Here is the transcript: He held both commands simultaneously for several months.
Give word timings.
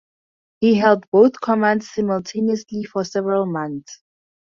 He 0.61 0.73
held 0.73 1.03
both 1.11 1.39
commands 1.41 1.91
simultaneously 1.91 2.85
for 2.85 3.03
several 3.03 3.45
months. 3.45 4.01